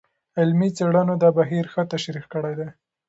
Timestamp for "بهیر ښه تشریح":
1.37-2.25